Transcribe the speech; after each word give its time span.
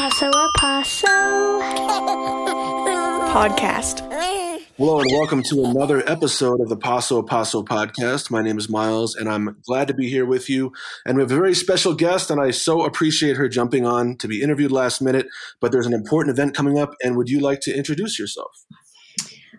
Paso 0.00 0.30
a 0.30 0.48
Paso 0.56 1.06
podcast. 3.34 4.00
Hello 4.78 4.98
and 5.00 5.10
welcome 5.12 5.42
to 5.42 5.64
another 5.66 6.02
episode 6.10 6.62
of 6.62 6.70
the 6.70 6.76
Paso 6.78 7.18
a 7.18 7.22
Paso 7.22 7.62
podcast. 7.62 8.30
My 8.30 8.40
name 8.40 8.56
is 8.56 8.70
Miles 8.70 9.14
and 9.14 9.28
I'm 9.28 9.58
glad 9.66 9.88
to 9.88 9.94
be 9.94 10.08
here 10.08 10.24
with 10.24 10.48
you. 10.48 10.72
And 11.04 11.18
we 11.18 11.22
have 11.22 11.30
a 11.30 11.34
very 11.34 11.54
special 11.54 11.92
guest 11.92 12.30
and 12.30 12.40
I 12.40 12.50
so 12.50 12.82
appreciate 12.82 13.36
her 13.36 13.46
jumping 13.46 13.84
on 13.84 14.16
to 14.16 14.26
be 14.26 14.40
interviewed 14.40 14.72
last 14.72 15.02
minute. 15.02 15.26
But 15.60 15.70
there's 15.70 15.86
an 15.86 15.92
important 15.92 16.34
event 16.34 16.56
coming 16.56 16.78
up 16.78 16.94
and 17.04 17.14
would 17.18 17.28
you 17.28 17.38
like 17.40 17.60
to 17.60 17.76
introduce 17.76 18.18
yourself? 18.18 18.64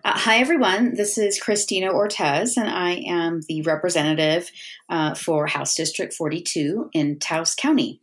Uh, 0.04 0.18
hi, 0.18 0.38
everyone. 0.38 0.96
This 0.96 1.18
is 1.18 1.40
Kristina 1.40 1.92
Ortez, 1.92 2.56
and 2.56 2.68
I 2.68 3.04
am 3.06 3.42
the 3.46 3.62
representative 3.62 4.50
uh, 4.88 5.14
for 5.14 5.46
House 5.46 5.76
District 5.76 6.12
42 6.12 6.90
in 6.92 7.20
Taos 7.20 7.54
County. 7.54 8.00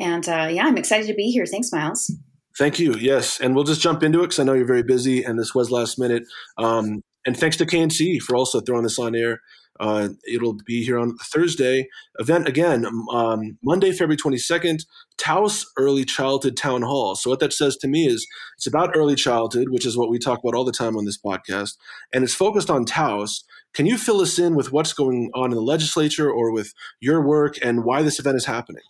And 0.00 0.28
uh, 0.28 0.48
yeah, 0.50 0.64
I'm 0.64 0.76
excited 0.76 1.06
to 1.08 1.14
be 1.14 1.30
here. 1.30 1.46
Thanks, 1.46 1.72
Miles. 1.72 2.12
Thank 2.56 2.78
you. 2.78 2.94
Yes. 2.94 3.40
And 3.40 3.54
we'll 3.54 3.64
just 3.64 3.80
jump 3.80 4.02
into 4.02 4.20
it 4.20 4.22
because 4.24 4.40
I 4.40 4.44
know 4.44 4.54
you're 4.54 4.66
very 4.66 4.82
busy 4.82 5.22
and 5.22 5.38
this 5.38 5.54
was 5.54 5.70
last 5.70 5.98
minute. 5.98 6.24
Um, 6.56 7.02
and 7.24 7.36
thanks 7.36 7.56
to 7.58 7.66
KNCE 7.66 8.20
for 8.20 8.34
also 8.34 8.60
throwing 8.60 8.82
this 8.82 8.98
on 8.98 9.14
air. 9.14 9.40
Uh, 9.80 10.08
it'll 10.26 10.56
be 10.66 10.84
here 10.84 10.98
on 10.98 11.16
Thursday. 11.18 11.88
Event 12.18 12.48
again, 12.48 12.84
um, 13.12 13.58
Monday, 13.62 13.92
February 13.92 14.16
22nd, 14.16 14.84
Taos 15.18 15.66
Early 15.76 16.04
Childhood 16.04 16.56
Town 16.56 16.82
Hall. 16.82 17.14
So, 17.14 17.30
what 17.30 17.40
that 17.40 17.52
says 17.52 17.76
to 17.76 17.88
me 17.88 18.06
is 18.06 18.26
it's 18.56 18.66
about 18.66 18.96
early 18.96 19.14
childhood, 19.14 19.68
which 19.70 19.86
is 19.86 19.96
what 19.96 20.10
we 20.10 20.18
talk 20.18 20.40
about 20.40 20.56
all 20.56 20.64
the 20.64 20.72
time 20.72 20.96
on 20.96 21.04
this 21.04 21.18
podcast, 21.18 21.76
and 22.12 22.24
it's 22.24 22.34
focused 22.34 22.70
on 22.70 22.84
Taos. 22.84 23.44
Can 23.74 23.86
you 23.86 23.98
fill 23.98 24.20
us 24.20 24.38
in 24.38 24.56
with 24.56 24.72
what's 24.72 24.92
going 24.92 25.30
on 25.34 25.50
in 25.50 25.56
the 25.56 25.62
legislature 25.62 26.30
or 26.30 26.50
with 26.50 26.72
your 27.00 27.24
work 27.24 27.56
and 27.62 27.84
why 27.84 28.02
this 28.02 28.18
event 28.18 28.36
is 28.36 28.46
happening? 28.46 28.82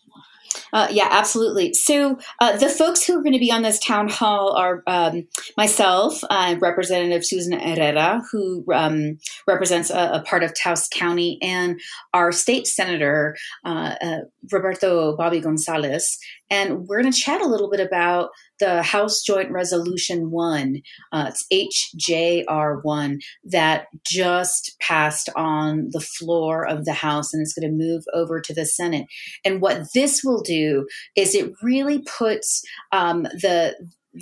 Uh, 0.72 0.88
yeah, 0.90 1.08
absolutely. 1.10 1.74
So 1.74 2.18
uh, 2.40 2.56
the 2.56 2.68
folks 2.68 3.04
who 3.04 3.18
are 3.18 3.22
going 3.22 3.32
to 3.32 3.38
be 3.38 3.52
on 3.52 3.62
this 3.62 3.78
town 3.78 4.09
hall 4.09 4.52
are 4.56 4.82
um, 4.86 5.26
myself, 5.56 6.20
uh, 6.30 6.56
Representative 6.60 7.24
Susan 7.24 7.59
Herrera, 7.59 8.23
who 8.30 8.65
um, 8.73 9.18
represents 9.46 9.90
a, 9.90 10.10
a, 10.15 10.23
part 10.23 10.43
of 10.43 10.52
Taos 10.54 10.88
County, 10.88 11.38
and 11.43 11.80
our 12.12 12.32
state 12.32 12.66
senator, 12.66 13.37
uh, 13.65 13.95
uh, 14.01 14.18
Roberto 14.51 15.16
Bobby 15.16 15.40
Gonzales. 15.40 16.18
And 16.51 16.87
we're 16.87 17.02
going 17.02 17.12
to 17.12 17.18
chat 17.18 17.43
a 17.43 17.46
little 17.46 17.71
bit 17.71 17.80
about 17.80 18.30
the 18.59 18.82
House 18.82 19.23
Joint 19.23 19.50
Resolution 19.50 20.30
1, 20.30 20.80
uh, 21.12 21.30
it's 21.30 21.46
HJR1, 22.00 23.18
that 23.45 23.87
just 24.04 24.76
passed 24.80 25.28
on 25.37 25.88
the 25.93 26.00
floor 26.00 26.66
of 26.66 26.84
the 26.84 26.93
House 26.93 27.32
and 27.32 27.43
it's 27.43 27.52
going 27.52 27.71
to 27.71 27.76
move 27.76 28.02
over 28.15 28.40
to 28.40 28.54
the 28.54 28.66
Senate. 28.66 29.06
And 29.45 29.60
what 29.60 29.93
this 29.95 30.23
will 30.24 30.40
do 30.40 30.57
is 31.16 31.34
it 31.34 31.52
really 31.62 32.01
puts 32.01 32.62
um, 32.92 33.23
the 33.23 33.74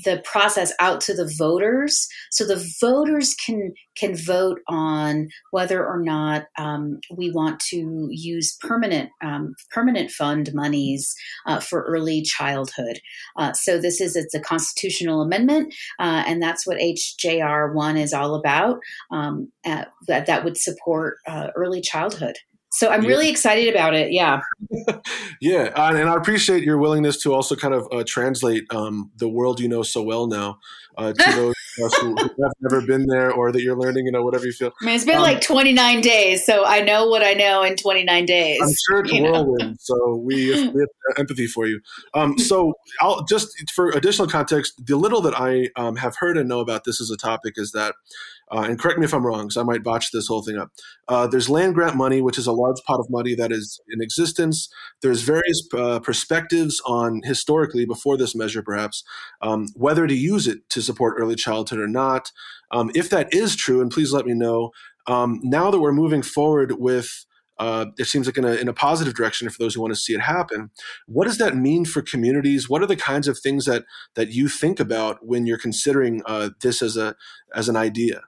the 0.05 0.21
process 0.25 0.73
out 0.81 1.01
to 1.01 1.15
the 1.15 1.33
voters. 1.39 2.09
So 2.31 2.47
the 2.47 2.65
voters 2.81 3.35
can 3.35 3.73
can 3.97 4.15
vote 4.15 4.61
on 4.69 5.29
whether 5.53 5.87
or 5.87 6.03
not 6.03 6.47
um, 6.59 7.01
we 7.17 7.31
want 7.31 7.61
to 7.71 8.09
use 8.11 8.57
permanent 8.61 9.11
um, 9.23 9.55
permanent 9.71 10.11
fund 10.11 10.51
monies 10.53 11.15
uh, 11.47 11.61
for 11.61 11.83
early 11.83 12.23
childhood. 12.23 12.99
Uh, 13.37 13.53
so 13.53 13.79
this 13.79 14.01
is 14.01 14.17
it's 14.17 14.35
a 14.35 14.41
constitutional 14.41 15.23
amendment 15.23 15.75
uh, 15.99 16.25
and 16.27 16.43
that's 16.43 16.67
what 16.67 16.79
hjr 16.79 17.75
1 17.75 17.97
is 17.97 18.13
all 18.13 18.35
about 18.35 18.79
um, 19.11 19.51
uh, 19.65 19.85
that, 20.07 20.27
that 20.27 20.45
would 20.45 20.57
support 20.57 21.19
uh, 21.27 21.49
early 21.55 21.81
childhood 21.81 22.37
so 22.77 22.91
I'm 22.91 23.03
yeah. 23.03 23.09
really 23.09 23.31
excited 23.31 23.73
about 23.73 23.95
it. 23.95 24.13
Yeah. 24.13 24.41
yeah. 25.41 25.73
And 25.75 26.09
I 26.09 26.15
appreciate 26.15 26.63
your 26.63 26.77
willingness 26.77 27.17
to 27.23 27.33
also 27.33 27.57
kind 27.57 27.73
of 27.73 27.89
uh, 27.91 28.05
translate 28.07 28.65
um, 28.71 29.11
the 29.17 29.29
world 29.29 29.61
you 29.61 29.69
know 29.69 29.83
so 29.83 30.03
well 30.03 30.27
now 30.27 30.59
uh, 30.99 31.13
to 31.13 31.55
those 31.79 31.95
who, 31.97 32.15
who, 32.15 32.43
have 32.43 32.53
never 32.61 32.87
been 32.87 33.07
there 33.07 33.31
or 33.33 33.53
that 33.53 33.63
you're 33.63 33.77
learning, 33.77 34.07
you 34.07 34.13
know, 34.13 34.23
whatever 34.23 34.47
you 34.47 34.53
feel. 34.53 34.73
I 34.81 34.85
mean, 34.85 34.95
it's 34.95 35.05
been 35.05 35.17
um, 35.17 35.23
like 35.23 35.41
29 35.41 36.01
days, 36.01 36.45
so 36.45 36.65
I 36.65 36.81
know 36.81 37.07
what 37.07 37.23
I 37.23 37.35
know 37.35 37.63
in 37.63 37.77
29 37.77 38.27
days. 38.27 38.61
I'm 38.63 38.75
sure 38.89 39.05
it's 39.05 39.13
whirlwind, 39.13 39.79
so 39.81 40.17
we, 40.17 40.51
we, 40.75 40.81
have 40.81 41.19
empathy 41.19 41.47
for 41.47 41.67
you. 41.67 41.81
Um, 42.15 42.39
so 42.39 42.75
I'll 43.01 43.25
just 43.25 43.49
for 43.75 43.91
additional 43.91 44.29
context, 44.29 44.87
the 44.87 44.97
little 44.97 45.21
that 45.23 45.39
I 45.39 45.71
um, 45.77 45.97
have 45.97 46.17
heard 46.17 46.37
and 46.37 46.49
know 46.49 46.61
about 46.61 46.85
this 46.85 47.01
as 47.01 47.11
a 47.11 47.17
topic 47.17 47.55
is 47.57 47.73
that 47.73 47.95
uh, 48.53 48.67
and 48.69 48.79
correct 48.79 48.99
me 48.99 49.05
if 49.05 49.15
I'm 49.15 49.27
wrong, 49.27 49.43
because 49.43 49.57
I 49.57 49.63
might 49.63 49.83
botch 49.83 50.13
this 50.13 50.29
whole 50.29 50.43
thing 50.43 50.57
up. 50.57 50.71
Uh, 51.09 51.27
there's 51.27 51.49
land 51.49 51.75
grant 51.75 51.97
money, 51.97 52.21
which 52.21 52.39
is 52.39 52.47
a 52.47 52.53
large 52.53 52.79
pot 52.87 53.01
of 53.01 53.11
money 53.11 53.35
that 53.35 53.53
is 53.53 53.81
in 53.89 54.01
existence. 54.01 54.69
There's 55.03 55.23
various 55.23 55.67
uh, 55.75 56.01
perspectives 56.01 56.81
on 56.87 57.23
historically, 57.25 57.85
before 57.85 58.17
this 58.17 58.35
measure 58.35 58.63
perhaps, 58.63 59.03
um, 59.43 59.69
whether 59.75 60.07
to 60.07 60.15
use 60.15 60.47
it 60.47 60.69
to 60.71 60.83
support 60.83 61.17
early 61.19 61.35
childhood 61.35 61.81
or 61.81 61.89
not. 61.89 62.31
Um, 62.71 62.91
if 62.95 63.11
that 63.11 63.33
is 63.33 63.57
true, 63.57 63.81
and 63.81 63.91
please 63.91 64.13
let 64.13 64.27
me 64.27 64.35
know, 64.35 64.71
um, 65.07 65.41
now 65.43 65.71
that 65.71 65.81
we're 65.81 65.93
moving 65.93 66.23
forward 66.23 66.73
with 66.79 67.27
uh, 67.59 67.87
it 67.99 68.05
seems 68.05 68.27
like 68.27 68.37
in 68.37 68.45
a, 68.45 68.53
in 68.53 68.69
a 68.69 68.73
positive 68.73 69.15
direction 69.15 69.49
for 69.49 69.57
those 69.59 69.75
who 69.75 69.81
want 69.81 69.93
to 69.93 69.99
see 69.99 70.13
it 70.13 70.21
happen. 70.21 70.71
What 71.07 71.25
does 71.25 71.39
that 71.39 71.57
mean 71.57 71.85
for 71.85 72.03
communities? 72.03 72.69
What 72.69 72.83
are 72.83 72.87
the 72.87 72.97
kinds 72.97 73.29
of 73.29 73.39
things 73.39 73.65
that 73.65 73.85
that 74.15 74.31
you 74.31 74.49
think 74.49 74.79
about 74.79 75.27
when 75.27 75.47
you're 75.47 75.59
considering 75.59 76.23
uh, 76.27 76.51
this 76.61 76.83
as 76.83 76.97
a 76.97 77.17
as 77.55 77.69
an 77.69 77.77
idea? 77.77 78.25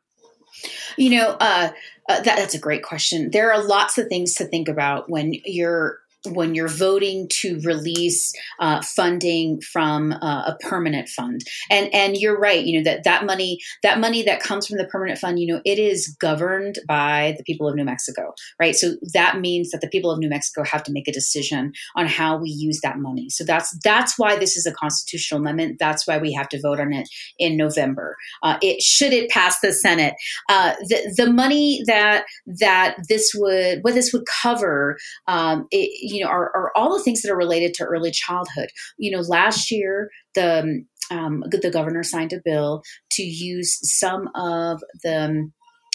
You 0.96 1.10
know, 1.10 1.36
uh, 1.40 1.70
uh, 2.08 2.20
that, 2.20 2.36
that's 2.36 2.54
a 2.54 2.58
great 2.58 2.82
question. 2.82 3.30
There 3.30 3.52
are 3.52 3.62
lots 3.62 3.98
of 3.98 4.08
things 4.08 4.34
to 4.34 4.44
think 4.44 4.68
about 4.68 5.10
when 5.10 5.34
you're 5.44 6.00
when 6.26 6.54
you're 6.54 6.68
voting 6.68 7.28
to 7.30 7.60
release 7.60 8.32
uh, 8.60 8.82
funding 8.82 9.60
from 9.60 10.12
uh, 10.12 10.52
a 10.52 10.56
permanent 10.60 11.08
fund. 11.08 11.40
And 11.70 11.92
and 11.94 12.16
you're 12.16 12.38
right 12.38 12.64
you 12.64 12.78
know 12.78 12.84
that 12.84 13.04
that 13.04 13.24
money 13.24 13.58
that 13.82 14.00
money 14.00 14.22
that 14.22 14.40
comes 14.40 14.66
from 14.66 14.78
the 14.78 14.86
permanent 14.86 15.18
fund 15.18 15.38
you 15.38 15.46
know 15.46 15.60
it 15.64 15.78
is 15.78 16.16
governed 16.20 16.78
by 16.86 17.34
the 17.36 17.44
people 17.44 17.68
of 17.68 17.74
new 17.74 17.84
mexico 17.84 18.32
right? 18.60 18.74
So 18.74 18.94
that 19.14 19.40
means 19.40 19.70
that 19.70 19.80
the 19.80 19.88
people 19.88 20.10
of 20.10 20.18
new 20.18 20.28
mexico 20.28 20.64
have 20.64 20.82
to 20.84 20.92
make 20.92 21.08
a 21.08 21.12
decision 21.12 21.72
on 21.96 22.06
how 22.06 22.36
we 22.36 22.50
use 22.50 22.80
that 22.82 22.98
money. 22.98 23.28
So 23.30 23.44
that's 23.44 23.76
that's 23.82 24.18
why 24.18 24.36
this 24.36 24.56
is 24.56 24.66
a 24.66 24.72
constitutional 24.72 25.40
amendment. 25.40 25.76
That's 25.78 26.06
why 26.06 26.18
we 26.18 26.32
have 26.32 26.48
to 26.50 26.60
vote 26.60 26.80
on 26.80 26.92
it 26.92 27.08
in 27.38 27.56
november. 27.56 28.16
Uh, 28.42 28.58
it 28.62 28.82
should 28.82 29.12
it 29.12 29.30
pass 29.30 29.60
the 29.60 29.72
senate 29.72 30.14
uh, 30.48 30.74
the, 30.88 31.14
the 31.16 31.32
money 31.32 31.82
that 31.86 32.24
that 32.46 32.96
this 33.08 33.32
would 33.34 33.80
what 33.82 33.94
this 33.94 34.12
would 34.12 34.24
cover 34.42 34.96
um, 35.26 35.66
it, 35.70 35.90
you 36.00 36.17
know, 36.24 36.30
are, 36.30 36.50
are 36.54 36.72
all 36.76 36.96
the 36.96 37.02
things 37.02 37.22
that 37.22 37.30
are 37.30 37.36
related 37.36 37.74
to 37.74 37.84
early 37.84 38.10
childhood. 38.10 38.68
You 38.98 39.10
know, 39.10 39.20
last 39.20 39.70
year 39.70 40.10
the 40.34 40.84
um, 41.10 41.42
the 41.50 41.70
governor 41.70 42.02
signed 42.02 42.32
a 42.32 42.40
bill 42.44 42.82
to 43.12 43.22
use 43.22 43.78
some 43.82 44.28
of 44.34 44.82
the 45.02 45.50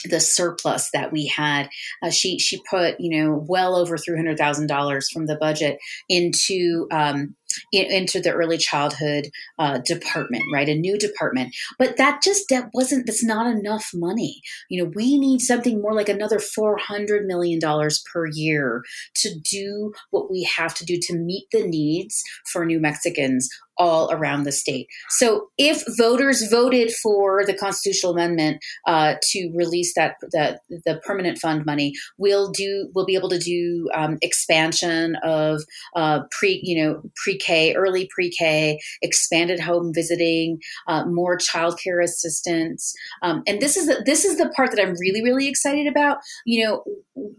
the 0.09 0.19
surplus 0.19 0.89
that 0.91 1.11
we 1.11 1.27
had. 1.27 1.69
Uh, 2.01 2.09
she 2.09 2.39
she 2.39 2.61
put 2.69 2.99
you 2.99 3.09
know 3.09 3.43
well 3.47 3.75
over 3.75 3.97
three 3.97 4.17
hundred 4.17 4.37
thousand 4.37 4.67
dollars 4.67 5.09
from 5.11 5.25
the 5.25 5.35
budget 5.35 5.79
into 6.09 6.87
um, 6.91 7.35
into 7.71 8.19
the 8.19 8.31
early 8.31 8.57
childhood 8.57 9.29
uh, 9.59 9.79
department, 9.79 10.43
right? 10.51 10.69
A 10.69 10.75
new 10.75 10.97
department, 10.97 11.55
but 11.77 11.97
that 11.97 12.21
just 12.23 12.49
that 12.49 12.69
wasn't 12.73 13.05
that's 13.05 13.23
not 13.23 13.47
enough 13.47 13.91
money. 13.93 14.41
You 14.69 14.83
know, 14.83 14.91
we 14.95 15.19
need 15.19 15.39
something 15.39 15.81
more 15.81 15.93
like 15.93 16.09
another 16.09 16.39
four 16.39 16.77
hundred 16.77 17.25
million 17.25 17.59
dollars 17.59 18.03
per 18.11 18.27
year 18.27 18.83
to 19.15 19.29
do 19.39 19.93
what 20.11 20.29
we 20.29 20.43
have 20.55 20.73
to 20.75 20.85
do 20.85 20.97
to 21.01 21.17
meet 21.17 21.45
the 21.51 21.65
needs 21.65 22.23
for 22.51 22.65
New 22.65 22.79
Mexicans 22.79 23.49
all 23.78 24.11
around 24.11 24.44
the 24.44 24.51
state. 24.51 24.88
So 25.09 25.50
if 25.57 25.84
voters 25.97 26.47
voted 26.50 26.91
for 26.91 27.45
the 27.45 27.53
constitutional 27.53 28.13
amendment 28.13 28.63
uh, 28.88 29.16
to 29.22 29.51
release 29.56 29.94
that 29.95 30.16
the, 30.22 30.59
the 30.85 31.01
permanent 31.06 31.39
fund 31.39 31.66
money, 31.66 31.94
we'll 32.17 32.51
do 32.51 32.89
we'll 32.94 33.06
be 33.06 33.16
able 33.16 33.29
to 33.29 33.39
do 33.39 33.89
um, 33.94 34.17
expansion 34.22 35.16
of 35.23 35.62
uh, 35.95 36.22
pre 36.31 36.59
you 36.63 36.83
know 36.83 37.01
pre 37.16 37.38
K 37.38 37.73
early 37.75 38.09
pre 38.13 38.29
K 38.29 38.79
expanded 39.01 39.59
home 39.59 39.92
visiting, 39.94 40.59
uh, 40.88 41.06
more 41.06 41.38
childcare 41.38 42.03
assistance, 42.03 42.94
um, 43.21 43.44
and 43.47 43.62
this 43.62 43.77
is 43.77 43.88
the, 43.88 44.03
this 44.06 44.25
is 44.25 44.38
the 44.38 44.50
part 44.50 44.71
that 44.71 44.81
I'm 44.81 44.95
really 45.00 45.24
really 45.24 45.47
excited 45.47 45.88
about. 45.88 46.18
You 46.45 46.65
know, 46.65 46.83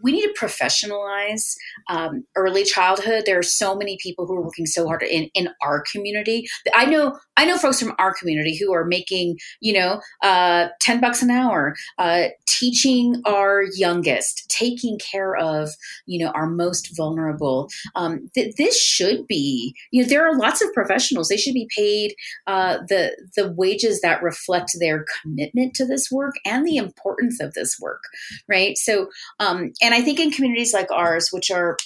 we 0.03 0.12
need 0.12 0.23
to 0.23 0.35
professionalize 0.38 1.55
um, 1.88 2.25
early 2.37 2.64
childhood. 2.64 3.25
There 3.26 3.38
are 3.38 3.43
so 3.43 3.76
many 3.76 3.99
people 4.03 4.26
who 4.26 4.35
are 4.35 4.43
working 4.43 4.67
so 4.67 4.87
hard 4.87 5.03
in 5.03 5.31
in 5.35 5.49
our 5.62 5.82
community 5.93 6.24
community. 6.25 6.49
I 6.75 6.87
know 6.87 7.19
I 7.37 7.44
know 7.44 7.59
folks 7.59 7.81
from 7.81 7.94
our 7.99 8.15
community 8.15 8.56
who 8.56 8.73
are 8.73 8.85
making 8.85 9.38
you 9.61 9.73
know 9.73 10.00
uh, 10.23 10.69
ten 10.81 11.00
bucks 11.00 11.23
an 11.23 11.31
hour, 11.31 11.75
uh, 11.99 12.29
teaching 12.47 13.23
our 13.26 13.65
youngest, 13.76 14.49
taking 14.49 14.99
care 14.99 15.37
of 15.37 15.71
you 16.06 16.25
know 16.25 16.31
our 16.32 16.47
most 16.47 16.97
vulnerable. 16.97 17.69
Um, 17.94 18.29
th- 18.35 18.55
this 18.56 18.81
should 18.81 19.26
be 19.26 19.75
you 19.91 20.03
know 20.03 20.09
there 20.09 20.26
are 20.26 20.37
lots 20.37 20.62
of 20.62 20.73
professionals. 20.73 21.29
They 21.29 21.37
should 21.37 21.55
be 21.55 21.69
paid 21.75 22.15
uh, 22.47 22.79
the 22.88 23.17
the 23.37 23.53
wages 23.53 24.00
that 24.00 24.23
reflect 24.23 24.73
their 24.81 25.05
commitment 25.23 25.75
to 25.75 25.87
this 25.87 26.11
work 26.11 26.35
and 26.44 26.67
the 26.67 26.77
importance 26.77 27.41
of 27.41 27.55
this 27.55 27.79
work, 27.81 28.03
right? 28.49 28.77
So, 28.79 29.09
um, 29.41 29.73
and 29.82 29.94
I 29.94 30.00
think 30.00 30.20
in 30.20 30.31
communities 30.31 30.73
like 30.75 30.91
ours, 30.91 31.29
which 31.32 31.50
are 31.50 31.77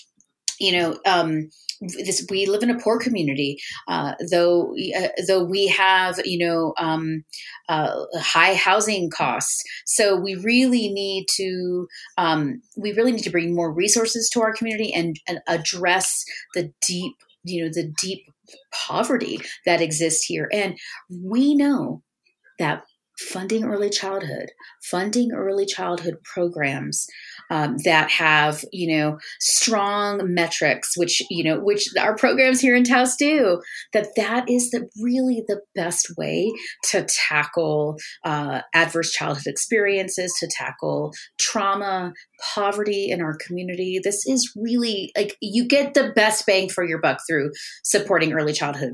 you 0.61 0.73
know 0.73 0.99
um, 1.07 1.49
this 1.81 2.27
we 2.31 2.47
live 2.47 2.63
in 2.63 2.71
a 2.71 2.79
poor 2.79 2.99
community, 2.99 3.59
uh, 3.87 4.15
though 4.31 4.75
uh, 4.97 5.09
though 5.27 5.45
we 5.45 5.67
have 5.69 6.21
you 6.25 6.39
know 6.39 6.75
um, 6.79 7.25
uh, 7.69 8.05
high 8.17 8.55
housing 8.55 9.11
costs. 9.11 9.63
So 9.87 10.17
we 10.17 10.35
really 10.37 10.89
need 10.89 11.27
to 11.37 11.87
um, 12.17 12.61
we 12.77 12.93
really 12.93 13.13
need 13.13 13.25
to 13.25 13.31
bring 13.31 13.55
more 13.55 13.73
resources 13.73 14.29
to 14.31 14.41
our 14.41 14.53
community 14.53 14.93
and, 14.93 15.17
and 15.27 15.41
address 15.47 16.25
the 16.55 16.73
deep 16.87 17.15
you 17.45 17.65
know 17.65 17.71
the 17.73 17.93
deep 18.01 18.25
poverty 18.73 19.39
that 19.67 19.81
exists 19.81 20.25
here. 20.25 20.49
And 20.53 20.79
we 21.11 21.55
know 21.55 22.03
that 22.59 22.85
funding 23.19 23.65
early 23.65 23.91
childhood, 23.91 24.51
funding 24.83 25.33
early 25.33 25.67
childhood 25.67 26.17
programs 26.25 27.07
um, 27.51 27.77
that 27.85 28.11
have 28.11 28.65
you 28.73 28.97
know 28.97 29.19
strong 29.41 30.33
metrics, 30.33 30.97
which 30.97 31.23
you 31.31 31.45
know 31.45 31.61
which 31.61 31.89
our 31.99 32.15
programs 32.17 32.61
here 32.61 32.77
in 32.77 32.85
Taos 32.85 33.17
do. 33.17 33.61
That 33.93 34.09
that 34.17 34.49
is 34.49 34.71
the 34.71 34.89
really 35.01 35.43
the 35.47 35.61
best 35.75 36.13
way 36.17 36.53
to 36.91 37.07
tackle 37.29 37.97
uh, 38.25 38.63
adverse 38.75 39.13
childhood 39.13 39.47
experiences, 39.47 40.35
to 40.41 40.49
tackle 40.57 41.13
trauma, 41.39 42.13
poverty 42.55 43.11
in 43.11 43.21
our 43.21 43.37
community. 43.37 44.01
This 44.03 44.27
is 44.27 44.53
really 44.57 45.13
like 45.17 45.37
you 45.41 45.67
get 45.67 45.95
the 45.95 46.13
best 46.15 46.47
bang 46.47 46.69
for 46.69 46.85
your 46.85 47.01
buck 47.01 47.19
through 47.29 47.51
supporting 47.83 48.33
early 48.33 48.53
childhood. 48.53 48.93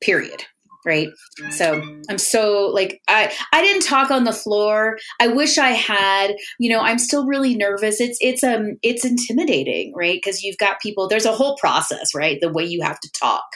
Period 0.00 0.44
right? 0.84 1.08
So 1.50 1.82
i'm 2.08 2.18
so 2.18 2.70
like 2.72 3.00
i 3.08 3.32
i 3.52 3.62
didn't 3.62 3.82
talk 3.82 4.10
on 4.10 4.24
the 4.24 4.32
floor. 4.32 4.98
I 5.20 5.28
wish 5.28 5.58
i 5.58 5.70
had 5.70 6.34
you 6.58 6.70
know 6.70 6.80
i'm 6.80 6.98
still 6.98 7.26
really 7.26 7.54
nervous. 7.54 8.00
It's 8.00 8.18
it's 8.20 8.44
um 8.44 8.76
it's 8.82 9.04
intimidating 9.04 9.92
right? 9.96 10.20
Because 10.22 10.42
you've 10.42 10.58
got 10.58 10.80
people 10.80 11.08
there's 11.08 11.26
a 11.26 11.32
whole 11.32 11.56
process 11.56 12.14
right? 12.14 12.38
The 12.40 12.52
way 12.52 12.64
you 12.64 12.82
have 12.82 13.00
to 13.00 13.10
talk. 13.12 13.46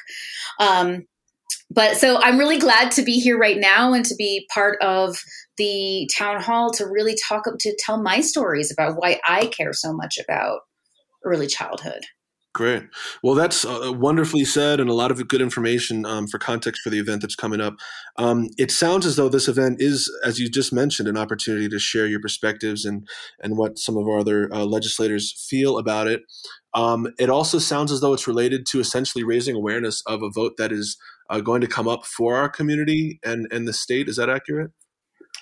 Um 0.61 1.05
but 1.71 1.97
so 1.97 2.19
i'm 2.23 2.39
really 2.39 2.59
glad 2.59 2.91
to 2.91 3.03
be 3.03 3.19
here 3.19 3.39
right 3.39 3.59
now 3.59 3.93
and 3.93 4.05
to 4.05 4.15
be 4.17 4.47
part 4.53 4.81
of 4.81 5.23
the 5.57 6.09
town 6.17 6.41
hall 6.41 6.71
to 6.71 6.87
really 6.87 7.17
talk 7.29 7.45
to 7.59 7.77
tell 7.79 8.03
my 8.03 8.21
stories 8.21 8.73
about 8.73 8.97
why 8.97 9.21
i 9.27 9.47
care 9.47 9.73
so 9.73 9.93
much 9.93 10.19
about 10.19 10.61
early 11.25 11.47
childhood 11.47 12.05
Great. 12.55 12.85
Well, 13.23 13.35
that's 13.35 13.65
uh, 13.65 13.93
wonderfully 13.95 14.45
said, 14.45 14.81
and 14.81 14.89
a 14.89 14.95
lot 14.95 15.11
of 15.11 15.29
good 15.29 15.43
information 15.43 16.05
um, 16.07 16.27
for 16.27 16.39
context 16.39 16.81
for 16.83 16.91
the 16.91 16.99
event 16.99 17.21
that's 17.21 17.37
coming 17.37 17.61
up. 17.61 17.75
Um, 18.17 18.49
it 18.57 18.71
sounds 18.71 19.07
as 19.07 19.17
though 19.17 19.29
this 19.29 19.49
event 19.49 19.77
is, 19.81 20.11
as 20.25 20.41
you 20.41 20.49
just 20.49 20.73
mentioned, 20.73 21.09
an 21.09 21.17
opportunity 21.17 21.69
to 21.69 21.79
share 21.79 22.07
your 22.07 22.21
perspectives 22.21 22.85
and 22.85 23.07
and 23.41 23.59
what 23.59 23.79
some 23.79 23.97
of 23.97 24.09
our 24.09 24.19
other 24.19 24.53
uh, 24.53 24.65
legislators 24.65 25.47
feel 25.49 25.79
about 25.79 26.07
it. 26.09 26.23
Um, 26.75 27.09
it 27.19 27.31
also 27.31 27.59
sounds 27.59 27.93
as 27.93 28.01
though 28.01 28.15
it's 28.15 28.27
related 28.27 28.67
to 28.71 28.81
essentially 28.81 29.25
raising 29.25 29.55
awareness 29.55 30.03
of 30.07 30.23
a 30.23 30.31
vote 30.31 30.55
that 30.57 30.73
is 30.73 30.97
uh, 31.31 31.41
going 31.41 31.61
to 31.61 31.69
come 31.69 31.87
up 31.87 32.07
for 32.07 32.35
our 32.35 32.49
community 32.49 33.21
and 33.23 33.47
and 33.53 33.69
the 33.69 33.75
state. 33.75 34.09
Is 34.09 34.17
that 34.17 34.31
accurate? 34.31 34.73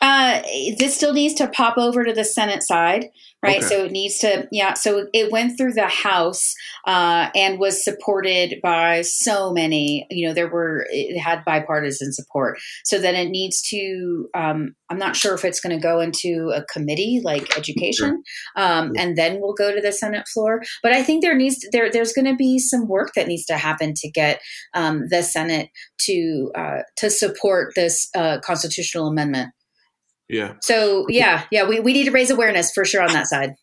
Uh, 0.07 0.41
this 0.79 0.95
still 0.95 1.13
needs 1.13 1.35
to 1.35 1.49
pop 1.49 1.77
over 1.77 2.05
to 2.05 2.13
the 2.13 2.25
Senate 2.25 2.63
side, 2.63 3.07
right? 3.43 3.57
Okay. 3.57 3.67
So 3.67 3.85
it 3.87 3.91
needs 3.91 4.19
to, 4.19 4.47
yeah. 4.53 4.75
So 4.75 5.09
it 5.13 5.33
went 5.33 5.59
through 5.59 5.73
the 5.73 5.89
House 5.89 6.55
uh, 6.87 7.29
and 7.35 7.59
was 7.59 7.85
supported 7.85 8.61
by 8.63 9.03
so 9.03 9.53
many. 9.53 10.07
You 10.09 10.29
know, 10.29 10.33
there 10.33 10.49
were 10.49 10.87
it 10.91 11.19
had 11.19 11.45
bipartisan 11.45 12.13
support. 12.13 12.61
So 12.85 13.01
then 13.01 13.17
it 13.17 13.31
needs 13.31 13.61
to. 13.71 14.29
Um, 14.33 14.77
I'm 14.91 14.99
not 14.99 15.17
sure 15.17 15.35
if 15.35 15.45
it's 15.45 15.59
going 15.59 15.75
to 15.75 15.83
go 15.83 15.99
into 15.99 16.53
a 16.55 16.63
committee 16.73 17.21
like 17.25 17.57
education, 17.59 18.23
um, 18.55 18.93
and 18.97 19.19
then 19.19 19.41
we'll 19.41 19.55
go 19.55 19.75
to 19.75 19.81
the 19.81 19.91
Senate 19.91 20.29
floor. 20.33 20.63
But 20.85 20.93
I 20.93 21.03
think 21.03 21.25
there 21.25 21.37
needs 21.37 21.67
there 21.73 21.91
there's 21.91 22.13
going 22.13 22.27
to 22.27 22.37
be 22.37 22.61
some 22.61 22.87
work 22.87 23.11
that 23.17 23.27
needs 23.27 23.45
to 23.47 23.57
happen 23.57 23.93
to 23.97 24.09
get 24.09 24.41
um, 24.73 25.09
the 25.11 25.25
Senate 25.25 25.71
to 26.03 26.53
uh, 26.55 26.83
to 26.99 27.11
support 27.11 27.73
this 27.75 28.09
uh, 28.15 28.39
constitutional 28.39 29.09
amendment. 29.09 29.51
Yeah. 30.29 30.55
So 30.63 31.07
yeah, 31.09 31.45
yeah, 31.51 31.65
we, 31.65 31.81
we 31.81 31.93
need 31.93 32.05
to 32.05 32.11
raise 32.11 32.31
awareness 32.31 32.73
for 32.73 32.85
sure 32.85 33.03
on 33.03 33.13
that 33.13 33.27
side. 33.27 33.55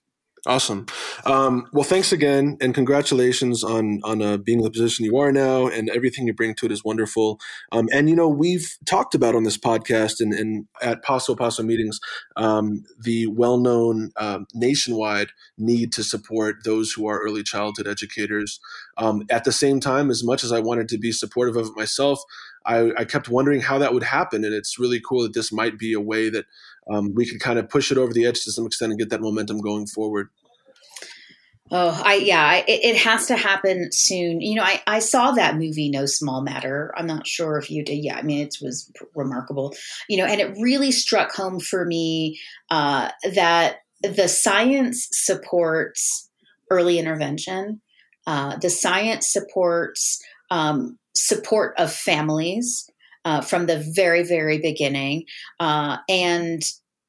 Awesome. 0.45 0.87
Um, 1.25 1.67
well, 1.71 1.85
thanks 1.85 2.11
again, 2.11 2.57
and 2.59 2.75
congratulations 2.75 3.63
on 3.63 4.01
on 4.03 4.21
uh, 4.21 4.35
being 4.35 4.59
in 4.59 4.65
the 4.65 4.71
position 4.71 5.05
you 5.05 5.17
are 5.17 5.31
now, 5.31 5.67
and 5.67 5.89
everything 5.89 6.27
you 6.27 6.33
bring 6.33 6.53
to 6.55 6.65
it 6.65 6.71
is 6.73 6.83
wonderful. 6.83 7.39
Um, 7.71 7.87
and 7.93 8.09
you 8.09 8.15
know, 8.15 8.27
we've 8.27 8.75
talked 8.85 9.15
about 9.15 9.35
on 9.35 9.43
this 9.43 9.57
podcast 9.57 10.15
and, 10.19 10.33
and 10.33 10.65
at 10.81 11.01
Paso 11.01 11.33
Paso 11.33 11.63
meetings 11.63 11.97
um, 12.35 12.83
the 12.99 13.27
well 13.27 13.57
known 13.57 14.11
um, 14.17 14.45
nationwide 14.53 15.29
need 15.57 15.93
to 15.93 16.03
support 16.03 16.57
those 16.65 16.91
who 16.91 17.07
are 17.07 17.21
early 17.21 17.43
childhood 17.43 17.87
educators. 17.87 18.59
Um, 18.97 19.23
at 19.29 19.45
the 19.45 19.53
same 19.53 19.79
time, 19.79 20.11
as 20.11 20.25
much 20.25 20.43
as 20.43 20.51
I 20.51 20.59
wanted 20.59 20.89
to 20.89 20.97
be 20.97 21.13
supportive 21.13 21.55
of 21.55 21.67
it 21.67 21.77
myself, 21.77 22.21
I, 22.65 22.91
I 22.97 23.05
kept 23.05 23.29
wondering 23.29 23.61
how 23.61 23.77
that 23.79 23.93
would 23.93 24.03
happen, 24.03 24.43
and 24.43 24.53
it's 24.53 24.79
really 24.79 24.99
cool 24.99 25.23
that 25.23 25.33
this 25.33 25.51
might 25.51 25.77
be 25.77 25.93
a 25.93 25.99
way 25.99 26.29
that 26.29 26.45
um, 26.89 27.13
we 27.13 27.25
could 27.25 27.39
kind 27.39 27.59
of 27.59 27.69
push 27.69 27.91
it 27.91 27.97
over 27.97 28.13
the 28.13 28.25
edge 28.25 28.43
to 28.43 28.51
some 28.51 28.65
extent 28.65 28.91
and 28.91 28.99
get 28.99 29.09
that 29.09 29.21
momentum 29.21 29.59
going 29.59 29.87
forward. 29.87 30.29
Oh, 31.71 31.99
I 32.05 32.15
yeah, 32.15 32.45
I, 32.45 32.63
it, 32.67 32.97
has 32.97 33.25
to 33.27 33.35
happen 33.35 33.91
soon. 33.91 34.41
You 34.41 34.55
know, 34.55 34.63
I, 34.63 34.81
I 34.85 34.99
saw 34.99 35.31
that 35.31 35.55
movie 35.55 35.89
No 35.89 36.05
Small 36.05 36.41
Matter. 36.43 36.93
I'm 36.95 37.07
not 37.07 37.25
sure 37.25 37.57
if 37.57 37.71
you 37.71 37.83
did. 37.83 38.03
Yeah, 38.03 38.17
I 38.17 38.21
mean, 38.21 38.45
it 38.45 38.57
was 38.61 38.91
remarkable. 39.15 39.73
You 40.07 40.17
know, 40.17 40.25
and 40.25 40.39
it 40.39 40.55
really 40.61 40.91
struck 40.91 41.33
home 41.33 41.59
for 41.59 41.83
me 41.83 42.39
uh, 42.69 43.09
that 43.33 43.77
the 44.03 44.27
science 44.27 45.07
supports 45.11 46.29
early 46.69 46.99
intervention. 46.99 47.81
Uh, 48.27 48.57
the 48.57 48.69
science 48.69 49.31
supports 49.31 50.21
um, 50.51 50.99
support 51.15 51.73
of 51.77 51.91
families 51.91 52.89
uh, 53.25 53.41
from 53.41 53.65
the 53.65 53.79
very, 53.95 54.23
very 54.23 54.59
beginning. 54.59 55.25
Uh, 55.59 55.97
and 56.09 56.61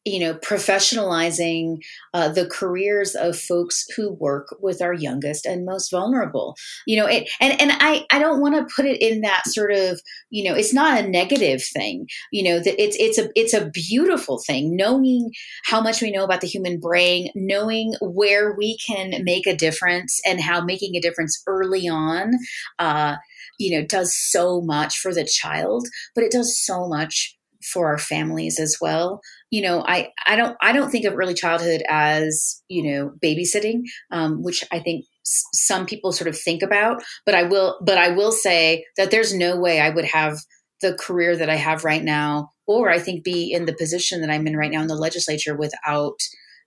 you 0.05 0.21
know, 0.21 0.35
professionalizing 0.35 1.79
uh, 2.13 2.29
the 2.29 2.47
careers 2.47 3.15
of 3.15 3.39
folks 3.39 3.87
who 3.97 4.13
work 4.13 4.55
with 4.61 4.83
our 4.83 4.93
youngest 4.93 5.47
and 5.47 5.65
most 5.65 5.91
vulnerable. 5.91 6.57
You 6.87 6.99
know, 6.99 7.07
it, 7.07 7.29
and 7.41 7.61
and 7.61 7.73
I 7.73 8.05
I 8.11 8.19
don't 8.19 8.41
want 8.41 8.55
to 8.57 8.75
put 8.75 8.85
it 8.85 9.01
in 9.01 9.23
that 9.23 9.45
sort 9.47 9.73
of 9.73 10.01
you 10.31 10.45
know, 10.45 10.55
it's 10.55 10.75
not 10.75 11.03
a 11.03 11.09
negative 11.09 11.63
thing. 11.63 12.07
You 12.33 12.45
know, 12.45 12.61
that 12.61 12.83
it's 12.83 12.97
it's 12.99 13.19
a 13.19 13.31
it's 13.35 13.55
a 13.55 13.71
beautiful 13.71 14.39
thing. 14.47 14.77
Knowing 14.77 15.31
how 15.65 15.81
much 15.81 16.03
we 16.03 16.11
know 16.11 16.25
about 16.25 16.43
the 16.43 16.47
human 16.49 16.79
brain, 16.81 17.31
knowing 17.35 17.95
where 18.01 18.55
we 18.55 18.77
can 18.87 19.25
make 19.25 19.47
a 19.47 19.57
difference, 19.57 20.21
and 20.27 20.41
how 20.41 20.63
making 20.63 20.97
a 20.97 21.01
difference 21.01 21.43
early 21.47 21.89
on. 21.89 22.33
Uh, 22.79 23.17
you 23.59 23.79
know 23.79 23.87
does 23.87 24.17
so 24.17 24.61
much 24.61 24.99
for 24.99 25.15
the 25.15 25.25
child 25.25 25.87
but 26.17 26.25
it 26.25 26.33
does 26.33 26.59
so 26.59 26.89
much 26.89 27.37
for 27.73 27.89
our 27.89 27.99
families 27.99 28.59
as 28.61 28.77
well. 28.81 29.21
You 29.51 29.63
know 29.63 29.85
i 29.87 30.09
i 30.27 30.35
don't 30.35 30.57
i 30.63 30.73
don't 30.73 30.91
think 30.91 31.05
of 31.05 31.15
early 31.15 31.35
childhood 31.35 31.83
as 31.89 32.61
you 32.69 32.83
know 32.83 33.13
babysitting 33.23 33.83
um, 34.11 34.43
which 34.43 34.65
i 34.73 34.81
think 34.81 35.05
s- 35.25 35.45
some 35.53 35.87
people 35.87 36.11
sort 36.11 36.27
of 36.29 36.37
think 36.37 36.61
about 36.63 37.03
but 37.25 37.37
i 37.37 37.45
will 37.45 37.79
but 37.87 37.97
i 37.97 38.09
will 38.09 38.33
say 38.33 38.85
that 38.97 39.13
there's 39.13 39.33
no 39.33 39.57
way 39.57 39.81
i 39.81 39.91
would 39.91 40.05
have 40.05 40.39
the 40.83 40.95
career 40.95 41.37
that 41.37 41.49
i 41.49 41.55
have 41.55 41.85
right 41.85 42.03
now 42.03 42.49
or 42.67 42.91
i 42.91 42.99
think 42.99 43.23
be 43.23 43.53
in 43.53 43.65
the 43.67 43.75
position 43.75 44.21
that 44.21 44.31
i'm 44.31 44.47
in 44.49 44.57
right 44.57 44.73
now 44.73 44.83
in 44.83 44.89
the 44.89 44.97
legislature 44.97 45.57
without 45.57 46.19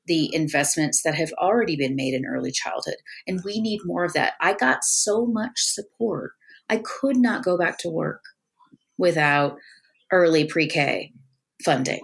the 0.06 0.34
investments 0.34 1.02
that 1.04 1.16
have 1.16 1.34
already 1.34 1.76
been 1.76 1.96
made 1.96 2.14
in 2.14 2.26
early 2.26 2.52
childhood. 2.52 2.96
And 3.28 3.42
we 3.44 3.60
need 3.60 3.82
more 3.84 4.06
of 4.06 4.14
that. 4.14 4.34
I 4.40 4.54
got 4.54 4.86
so 4.86 5.26
much 5.26 5.56
support. 5.58 6.32
I 6.70 6.78
could 6.78 7.18
not 7.18 7.44
go 7.44 7.58
back 7.58 7.78
to 7.80 7.90
work 7.90 8.22
without 8.98 9.58
early 10.12 10.46
pre-K 10.46 11.12
funding. 11.64 12.02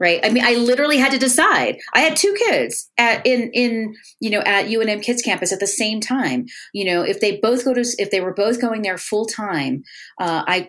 Right. 0.00 0.20
I 0.24 0.30
mean, 0.30 0.44
I 0.44 0.54
literally 0.56 0.98
had 0.98 1.12
to 1.12 1.18
decide. 1.18 1.78
I 1.94 2.00
had 2.00 2.16
two 2.16 2.34
kids 2.46 2.90
at 2.98 3.24
in 3.24 3.50
in 3.54 3.94
you 4.18 4.28
know 4.28 4.40
at 4.40 4.66
UNM 4.66 5.02
Kids 5.02 5.22
Campus 5.22 5.52
at 5.52 5.60
the 5.60 5.68
same 5.68 6.00
time. 6.00 6.46
You 6.72 6.84
know, 6.84 7.02
if 7.02 7.20
they 7.20 7.36
both 7.36 7.64
go 7.64 7.72
to 7.72 7.84
if 7.98 8.10
they 8.10 8.20
were 8.20 8.34
both 8.34 8.60
going 8.60 8.82
there 8.82 8.98
full 8.98 9.24
time, 9.24 9.84
uh, 10.20 10.42
I 10.48 10.68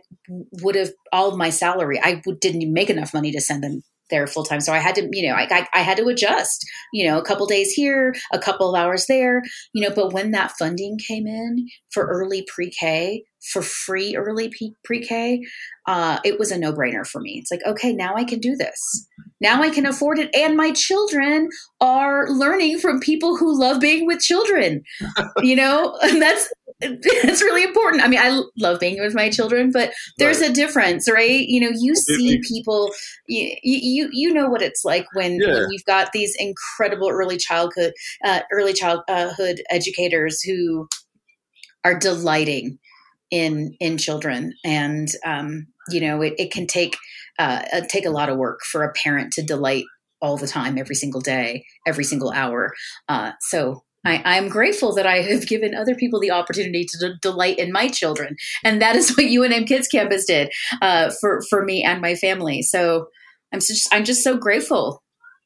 would 0.62 0.76
have 0.76 0.92
all 1.12 1.28
of 1.30 1.40
my 1.40 1.50
salary. 1.50 2.00
I 2.02 2.22
didn't 2.40 2.72
make 2.72 2.92
enough 2.92 3.16
money 3.16 3.32
to 3.32 3.42
send 3.42 3.64
them 3.64 3.82
there 4.10 4.28
full 4.28 4.44
time. 4.44 4.62
So 4.62 4.74
I 4.74 4.80
had 4.80 4.96
to, 4.96 5.10
you 5.12 5.28
know, 5.28 5.36
I, 5.36 5.48
I, 5.50 5.68
I, 5.74 5.82
had 5.82 5.98
to 5.98 6.08
adjust, 6.08 6.66
you 6.94 7.08
know, 7.08 7.18
a 7.18 7.24
couple 7.24 7.46
days 7.48 7.72
here, 7.72 8.14
a 8.32 8.40
couple 8.40 8.70
of 8.70 8.80
hours 8.80 9.08
there, 9.08 9.42
you 9.74 9.82
know, 9.82 9.94
but 9.94 10.14
when 10.14 10.32
that 10.32 10.54
funding 10.58 10.98
came 10.98 11.28
in 11.28 11.68
for 11.92 12.06
early 12.06 12.46
pre 12.48 12.70
K, 12.70 13.24
for 13.52 13.62
free 13.62 14.16
early 14.16 14.52
pre 14.84 15.02
K, 15.02 15.42
uh, 15.88 16.20
it 16.24 16.40
was 16.40 16.52
a 16.52 16.58
no 16.58 16.74
brainer 16.74 17.06
for 17.06 17.22
me. 17.22 17.38
It's 17.40 17.52
like, 17.52 17.62
okay, 17.66 17.94
now 17.94 18.16
I 18.16 18.24
can 18.24 18.40
do 18.40 18.56
this. 18.56 19.08
Now 19.42 19.62
I 19.62 19.70
can 19.70 19.86
afford 19.86 20.18
it. 20.18 20.34
And 20.36 20.56
my 20.56 20.72
children 20.72 21.50
are 21.82 22.30
learning 22.30 22.80
from 22.80 23.00
people 23.00 23.38
who 23.38 23.60
love 23.60 23.80
being 23.80 24.06
with 24.06 24.20
children, 24.20 24.84
you 25.40 25.56
know, 25.56 25.98
and 26.04 26.22
that's, 26.22 26.52
it's 26.82 27.42
really 27.42 27.64
important. 27.64 28.04
I 28.04 28.08
mean, 28.08 28.20
I 28.22 28.42
love 28.58 28.80
being 28.80 29.00
with 29.00 29.16
my 29.16 29.30
children, 29.30 29.72
but 29.72 29.94
there's 30.18 30.42
right. 30.42 30.50
a 30.50 30.54
difference, 30.54 31.10
right? 31.10 31.46
You 31.48 31.62
know, 31.62 31.72
you 31.74 31.96
see 31.96 32.42
people, 32.48 32.92
you 33.28 33.56
you, 33.64 34.10
you 34.12 34.34
know 34.34 34.50
what 34.50 34.62
it's 34.62 34.84
like 34.84 35.06
when, 35.14 35.40
yeah. 35.40 35.54
when 35.54 35.68
you've 35.72 35.86
got 35.86 36.12
these 36.12 36.36
incredible 36.38 37.10
early 37.10 37.38
childhood, 37.38 37.94
uh, 38.26 38.42
early 38.52 38.74
childhood 38.74 39.62
educators 39.70 40.42
who 40.42 40.88
are 41.86 41.98
delighting 41.98 42.80
in 43.32 43.76
in 43.80 43.98
children 43.98 44.54
and 44.64 45.10
um, 45.26 45.68
you 45.90 46.02
know 46.02 46.22
it, 46.22 46.34
it 46.38 46.52
can 46.52 46.68
take 46.68 46.98
uh, 47.40 47.64
take 47.90 48.06
a 48.06 48.10
lot 48.12 48.30
of 48.30 48.38
work 48.38 48.62
for 48.64 48.84
a 48.84 48.94
parent 48.94 49.32
to 49.34 49.42
delight 49.42 49.86
all 50.22 50.38
the 50.38 50.48
time 50.48 50.78
every 50.78 50.96
single 50.96 51.22
day 51.22 51.64
every 51.88 52.04
single 52.04 52.32
hour 52.32 52.74
uh, 53.08 53.32
so 53.40 53.84
I, 54.06 54.38
am 54.38 54.50
grateful 54.50 54.94
that 54.96 55.08
I 55.08 55.22
have 55.22 55.48
given 55.48 55.76
other 55.76 55.96
people 55.96 56.20
the 56.20 56.32
opportunity 56.32 56.86
to 56.86 56.98
d- 56.98 57.16
delight 57.22 57.58
in 57.58 57.72
my 57.72 57.88
children, 57.88 58.36
and 58.64 58.82
that 58.82 58.96
is 58.96 59.10
what 59.18 59.26
UNM 59.26 59.68
Kids 59.68 59.88
Campus 59.88 60.26
did 60.26 60.52
uh, 60.82 61.12
for 61.20 61.42
for 61.50 61.64
me 61.64 61.84
and 61.84 62.02
my 62.02 62.16
family. 62.16 62.62
So 62.62 63.08
I'm 63.54 63.60
just 63.60 63.94
I'm 63.94 64.06
just 64.06 64.24
so 64.24 64.38
grateful, 64.38 65.04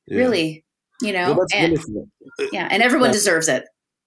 yeah. 0.07 0.17
really, 0.17 0.65
you 1.01 1.13
know. 1.13 1.33
Well, 1.33 1.47
and, 1.53 1.77
yeah, 2.51 2.67
and 2.71 2.83
everyone 2.83 3.09
yeah. 3.09 3.13
deserves 3.13 3.47
it. 3.47 3.63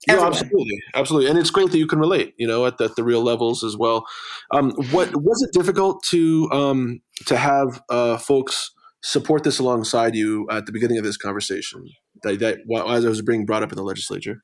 Absolutely, 0.08 0.78
absolutely, 0.94 1.30
and 1.30 1.38
it's 1.38 1.50
great 1.50 1.70
that 1.70 1.78
you 1.78 1.86
can 1.86 2.00
relate. 2.00 2.34
You 2.36 2.48
know, 2.48 2.66
at 2.66 2.78
the, 2.78 2.88
the 2.88 3.04
real 3.04 3.22
levels 3.22 3.62
as 3.62 3.76
well. 3.76 4.04
Um, 4.50 4.72
what 4.90 5.14
was 5.14 5.42
it 5.42 5.56
difficult 5.56 6.02
to 6.06 6.50
um, 6.50 7.00
to 7.26 7.36
have 7.36 7.80
uh, 7.88 8.18
folks 8.18 8.72
support 9.04 9.44
this 9.44 9.58
alongside 9.58 10.14
you 10.14 10.48
at 10.50 10.66
the 10.66 10.72
beginning 10.72 10.98
of 10.98 11.04
this 11.04 11.16
conversation? 11.16 11.84
That, 12.22 12.38
that 12.40 12.58
as 12.88 13.04
it 13.04 13.08
was 13.08 13.22
being 13.22 13.46
brought 13.46 13.62
up 13.62 13.72
in 13.72 13.76
the 13.76 13.82
legislature. 13.82 14.42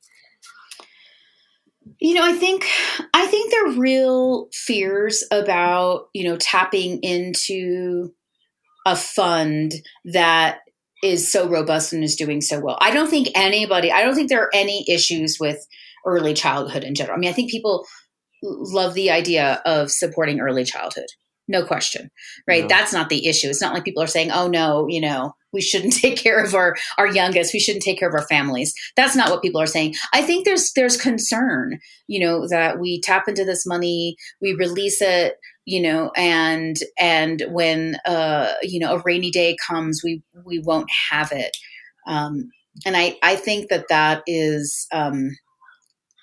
You 2.01 2.15
know, 2.15 2.25
I 2.25 2.33
think 2.33 2.67
I 3.15 3.27
think 3.27 3.51
there 3.51 3.67
are 3.67 3.79
real 3.79 4.49
fears 4.53 5.25
about 5.31 6.09
you 6.13 6.25
know 6.25 6.37
tapping 6.37 7.01
into 7.03 8.13
a 8.87 8.95
fund 8.97 9.73
that 10.05 10.61
is 11.03 11.31
so 11.31 11.49
robust 11.49 11.93
and 11.93 12.03
is 12.03 12.17
doing 12.17 12.41
so 12.41 12.61
well. 12.61 12.79
I 12.81 12.91
don't 12.91 13.09
think 13.09 13.29
anybody, 13.35 13.93
I 13.93 14.03
don't 14.03 14.15
think 14.15 14.29
there 14.29 14.43
are 14.43 14.55
any 14.55 14.85
issues 14.89 15.39
with 15.39 15.65
early 16.05 16.35
childhood 16.35 16.85
in 16.85 16.95
general. 16.95 17.17
I 17.17 17.21
mean, 17.21 17.31
I 17.31 17.35
think 17.35 17.51
people 17.51 17.87
love 18.43 18.95
the 18.95 19.11
idea 19.11 19.63
of 19.65 19.91
supporting 19.91 20.41
early 20.41 20.65
childhood. 20.65 21.07
No 21.47 21.65
question, 21.65 22.11
right? 22.47 22.63
No. 22.63 22.69
That's 22.69 22.93
not 22.93 23.09
the 23.09 23.27
issue. 23.27 23.49
It's 23.49 23.61
not 23.61 23.73
like 23.75 23.85
people 23.85 24.03
are 24.03 24.09
saying, 24.09 24.31
"Oh 24.31 24.49
no, 24.49 24.87
you 24.89 25.01
know, 25.01 25.33
we 25.53 25.61
shouldn't 25.61 25.93
take 26.01 26.17
care 26.17 26.43
of 26.43 26.55
our 26.55 26.77
our 26.97 27.07
youngest. 27.07 27.55
We 27.55 27.61
shouldn't 27.61 27.85
take 27.85 27.99
care 27.99 28.09
of 28.09 28.15
our 28.15 28.27
families." 28.27 28.75
That's 28.97 29.17
not 29.17 29.31
what 29.31 29.43
people 29.43 29.61
are 29.61 29.67
saying. 29.67 29.95
I 30.13 30.23
think 30.23 30.45
there's 30.45 30.73
there's 30.73 30.97
concern, 30.97 31.79
you 32.07 32.21
know, 32.21 32.47
that 32.49 32.79
we 32.79 33.01
tap 33.01 33.29
into 33.29 33.45
this 33.45 33.67
money, 33.67 34.17
we 34.41 34.55
release 34.55 35.01
it 35.01 35.37
you 35.69 35.83
know 35.83 36.11
and 36.17 36.79
and 36.99 37.45
when 37.51 37.97
uh 38.07 38.55
you 38.63 38.81
know 38.81 38.95
a 38.95 39.03
rainy 39.05 39.31
day 39.31 39.55
comes 39.69 40.01
we 40.03 40.23
we 40.47 40.59
won't 40.61 40.89
have 41.11 41.31
it 41.31 41.55
um 42.07 42.51
and 42.87 42.97
i 42.97 43.15
i 43.23 43.37
think 43.37 43.69
that 43.69 43.85
that 43.91 44.23
is 44.27 44.87
um 44.93 45.37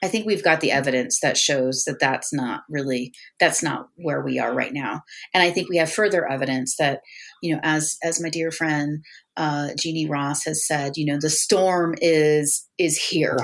I 0.04 0.08
think 0.08 0.26
we've 0.26 0.44
got 0.44 0.62
the 0.62 0.72
evidence 0.72 1.20
that 1.22 1.38
shows 1.38 1.84
that 1.86 2.00
that's 2.00 2.34
not 2.34 2.62
really 2.70 3.14
that's 3.40 3.64
not 3.64 3.88
where 3.96 4.22
we 4.22 4.40
are 4.40 4.54
right 4.54 4.74
now, 4.74 5.02
and 5.34 5.42
I 5.42 5.52
think 5.52 5.70
we 5.70 5.78
have 5.78 5.92
further 5.92 6.30
evidence 6.30 6.76
that 6.78 7.02
you 7.42 7.54
know, 7.54 7.60
as 7.64 7.98
as 8.04 8.22
my 8.22 8.30
dear 8.30 8.52
friend 8.52 9.04
uh, 9.38 9.70
Jeannie 9.78 10.08
Ross 10.08 10.46
has 10.46 10.66
said, 10.66 10.94
you 10.96 11.06
know, 11.06 11.18
the 11.20 11.30
storm 11.30 11.96
is 12.02 12.68
is 12.78 13.02
here, 13.02 13.38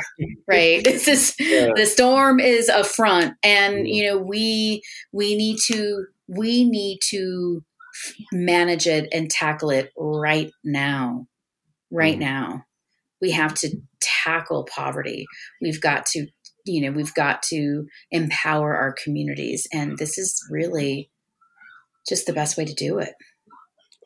right? 0.48 0.84
This 0.92 1.08
is 1.08 1.36
yeah. 1.40 1.70
the 1.76 1.86
storm 1.86 2.40
is 2.40 2.70
a 2.70 2.84
front, 2.84 3.36
and 3.44 3.88
you 3.88 4.06
know, 4.06 4.18
we 4.18 4.82
we 5.12 5.36
need 5.36 5.58
to 5.68 6.06
we 6.28 6.66
need 6.66 7.00
to 7.10 7.64
manage 8.32 8.88
it 8.88 9.10
and 9.12 9.30
tackle 9.30 9.70
it 9.70 9.92
right 9.98 10.52
now, 10.64 11.28
right 11.92 12.16
mm. 12.16 12.22
now. 12.22 12.64
We 13.22 13.32
have 13.32 13.54
to 13.56 13.70
tackle 14.02 14.68
poverty. 14.74 15.26
We've 15.62 15.82
got 15.82 16.06
to 16.08 16.28
you 16.66 16.82
know 16.82 16.92
we've 16.92 17.14
got 17.14 17.42
to 17.44 17.86
empower 18.12 18.76
our 18.76 18.94
communities 19.04 19.68
and 19.74 19.98
this 19.98 20.18
is 20.18 20.40
really 20.50 21.10
just 22.08 22.26
the 22.26 22.34
best 22.34 22.58
way 22.58 22.66
to 22.66 22.74
do 22.74 23.00
it. 23.00 23.14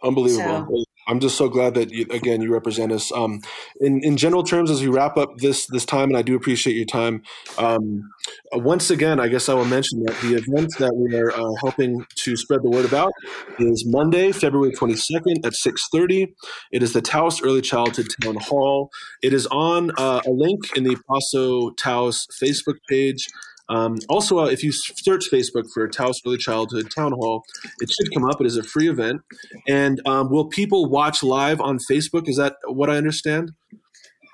Unbelievable. 0.04 0.68
So, 0.70 0.84
I'm 1.08 1.20
just 1.20 1.38
so 1.38 1.50
glad 1.50 1.76
that 1.76 1.92
you, 1.92 2.06
again 2.10 2.42
you 2.42 2.52
represent 2.52 2.92
us. 2.92 3.12
Um, 3.12 3.42
in 3.80 4.04
in 4.04 4.18
general 4.18 4.44
terms, 4.44 4.72
as 4.72 4.82
we 4.82 4.88
wrap 4.88 5.18
up 5.18 5.38
this 5.38 5.68
this 5.68 5.86
time, 5.86 6.10
and 6.10 6.18
I 6.18 6.22
do 6.22 6.36
appreciate 6.36 6.76
your 6.76 6.86
time. 6.86 7.24
Um, 7.58 8.10
uh, 8.54 8.60
once 8.60 8.90
again, 8.90 9.20
I 9.20 9.28
guess 9.28 9.50
I 9.50 9.54
will 9.54 9.66
mention 9.66 10.04
that 10.04 10.16
the 10.22 10.36
event 10.36 10.72
that 10.80 10.96
we 10.96 11.16
are 11.18 11.32
uh, 11.32 11.54
helping 11.62 12.06
to 12.16 12.36
spread 12.36 12.64
the 12.64 12.70
word 12.70 12.86
about 12.86 13.12
is 13.60 13.86
Monday, 13.88 14.32
February 14.32 14.72
22nd 14.72 15.46
at 15.46 15.54
6:30. 15.54 16.34
It 16.72 16.84
is 16.84 16.94
the 16.94 17.02
Taos 17.02 17.42
Early 17.44 17.62
Childhood 17.62 18.08
Town 18.22 18.38
Hall. 18.38 18.90
It 19.22 19.34
is 19.34 19.48
on 19.48 19.92
uh, 19.98 20.22
a 20.26 20.32
link 20.32 20.76
in 20.76 20.84
the 20.84 20.98
Paso 21.08 21.72
Taos 21.72 22.28
Facebook 22.42 22.78
page. 22.90 23.28
Um, 23.70 23.98
also, 24.10 24.40
uh, 24.40 24.46
if 24.46 24.64
you 24.64 24.72
search 24.72 25.26
Facebook 25.32 25.66
for 25.74 25.88
Taos 25.88 26.22
Early 26.26 26.38
Childhood 26.38 26.92
Town 26.96 27.12
Hall, 27.14 27.44
it 27.80 27.92
should 27.92 28.14
come 28.14 28.26
up. 28.26 28.40
It 28.40 28.48
is 28.48 28.58
a 28.58 28.64
free 28.64 28.90
event. 28.90 29.22
And 29.68 30.02
um, 30.06 30.30
will 30.30 30.48
people 30.48 30.90
watch 30.90 31.24
live 31.24 31.60
on 31.60 31.80
Facebook? 31.80 32.30
Is 32.30 32.38
that 32.38 32.56
what 32.68 32.90
I 32.90 32.98
understand? 32.98 33.52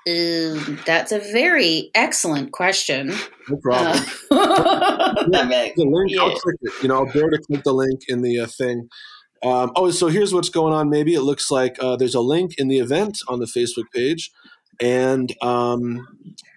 Um, 0.04 0.80
that's 0.84 1.12
a 1.12 1.20
very 1.20 1.90
excellent 1.94 2.50
question. 2.50 3.14
No 3.48 3.56
problem. 3.62 4.04
Uh, 4.30 5.14
yeah, 5.30 5.68
the 5.76 5.84
link, 5.84 6.10
yeah. 6.10 6.22
I'll 6.22 6.34
click 6.36 6.56
it. 6.60 6.72
You 6.82 6.88
know, 6.88 6.96
I'll 6.96 7.12
dare 7.12 7.30
to 7.30 7.38
click 7.38 7.62
the 7.62 7.72
link 7.72 8.00
in 8.08 8.20
the 8.20 8.40
uh, 8.40 8.46
thing. 8.46 8.88
Um, 9.44 9.72
oh, 9.76 9.90
so 9.90 10.08
here's 10.08 10.34
what's 10.34 10.48
going 10.48 10.72
on. 10.72 10.90
Maybe 10.90 11.14
it 11.14 11.22
looks 11.22 11.50
like 11.50 11.76
uh, 11.80 11.96
there's 11.96 12.14
a 12.14 12.20
link 12.20 12.54
in 12.58 12.68
the 12.68 12.78
event 12.78 13.18
on 13.28 13.38
the 13.38 13.46
Facebook 13.46 13.90
page, 13.94 14.30
and 14.80 15.32
um, 15.40 16.06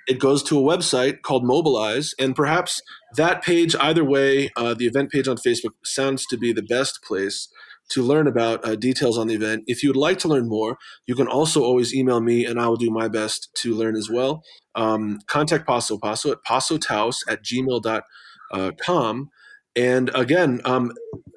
it 0.07 0.19
goes 0.19 0.43
to 0.43 0.57
a 0.57 0.61
website 0.61 1.21
called 1.21 1.45
Mobilize, 1.45 2.13
and 2.19 2.35
perhaps 2.35 2.81
that 3.15 3.43
page, 3.43 3.75
either 3.79 4.03
way, 4.03 4.49
uh, 4.55 4.73
the 4.73 4.85
event 4.85 5.11
page 5.11 5.27
on 5.27 5.37
Facebook 5.37 5.73
sounds 5.83 6.25
to 6.27 6.37
be 6.37 6.53
the 6.53 6.63
best 6.63 7.01
place 7.03 7.49
to 7.89 8.01
learn 8.01 8.27
about 8.27 8.65
uh, 8.65 8.75
details 8.75 9.17
on 9.17 9.27
the 9.27 9.35
event. 9.35 9.63
If 9.67 9.83
you 9.83 9.89
would 9.89 9.95
like 9.95 10.17
to 10.19 10.27
learn 10.27 10.49
more, 10.49 10.77
you 11.05 11.15
can 11.15 11.27
also 11.27 11.63
always 11.63 11.93
email 11.93 12.19
me, 12.19 12.45
and 12.45 12.59
I 12.59 12.67
will 12.67 12.77
do 12.77 12.89
my 12.89 13.07
best 13.07 13.49
to 13.57 13.73
learn 13.73 13.95
as 13.95 14.09
well. 14.09 14.43
Um, 14.73 15.19
contact 15.27 15.67
Paso 15.67 15.97
Paso 15.97 16.31
at 16.31 16.39
pasotaos 16.47 17.17
at 17.27 17.43
gmail.com. 17.43 19.29
And 19.75 20.09
again, 20.15 20.61
um, 20.65 20.91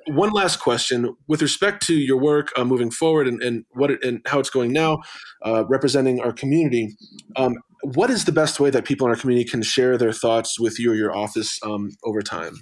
one 0.06 0.30
last 0.30 0.58
question 0.58 1.16
with 1.26 1.42
respect 1.42 1.84
to 1.86 1.94
your 1.94 2.18
work 2.18 2.52
uh, 2.56 2.64
moving 2.64 2.90
forward 2.90 3.28
and, 3.28 3.42
and 3.42 3.64
what 3.70 3.90
it, 3.90 4.04
and 4.04 4.20
how 4.26 4.38
it's 4.38 4.50
going 4.50 4.72
now, 4.72 4.98
uh, 5.44 5.64
representing 5.68 6.20
our 6.20 6.32
community. 6.32 6.96
Um, 7.36 7.56
what 7.82 8.10
is 8.10 8.24
the 8.24 8.32
best 8.32 8.58
way 8.58 8.70
that 8.70 8.84
people 8.84 9.06
in 9.06 9.10
our 9.10 9.20
community 9.20 9.48
can 9.48 9.62
share 9.62 9.98
their 9.98 10.12
thoughts 10.12 10.58
with 10.58 10.78
you 10.78 10.92
or 10.92 10.94
your 10.94 11.14
office 11.14 11.58
um, 11.62 11.90
over 12.04 12.22
time? 12.22 12.54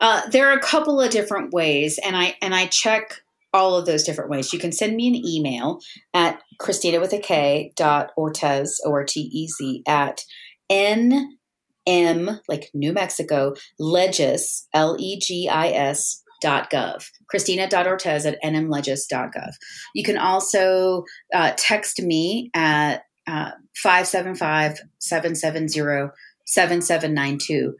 Uh, 0.00 0.22
there 0.30 0.48
are 0.48 0.56
a 0.56 0.60
couple 0.60 1.00
of 1.00 1.10
different 1.10 1.52
ways, 1.52 1.98
and 2.04 2.16
I 2.16 2.36
and 2.42 2.54
I 2.54 2.66
check 2.66 3.20
all 3.52 3.76
of 3.76 3.86
those 3.86 4.02
different 4.02 4.30
ways. 4.30 4.52
You 4.52 4.58
can 4.58 4.72
send 4.72 4.96
me 4.96 5.08
an 5.08 5.14
email 5.14 5.80
at 6.12 6.40
Kristina 6.60 7.00
with 7.00 7.12
a 7.12 7.18
K 7.18 7.72
dot 7.76 8.10
Ortez 8.18 8.78
O 8.84 8.92
R 8.92 9.04
T 9.04 9.20
E 9.20 9.46
Z 9.48 9.82
at 9.86 10.24
N 10.68 11.38
M 11.86 12.40
like 12.48 12.70
New 12.74 12.92
Mexico 12.92 13.54
Legis 13.78 14.66
L 14.74 14.96
E 14.98 15.18
G 15.18 15.48
I 15.48 15.68
S 15.68 16.22
dot 16.40 16.70
gov. 16.70 17.10
Kristina.ortez 17.32 18.26
at 18.26 18.38
nmlegis.gov. 18.42 19.52
You 19.94 20.04
can 20.04 20.18
also 20.18 21.04
uh, 21.32 21.52
text 21.56 22.02
me 22.02 22.50
at 22.54 23.04
uh, 23.26 23.52
575 23.76 24.80
770 24.98 26.12
7792. 26.44 27.74